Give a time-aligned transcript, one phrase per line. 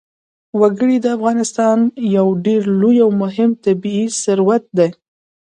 [0.59, 1.77] وګړي د افغانستان
[2.17, 4.89] یو ډېر لوی او مهم طبعي ثروت دی.